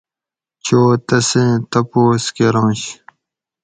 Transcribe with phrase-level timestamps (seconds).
[0.65, 2.81] چو تسیں تپوس کرنش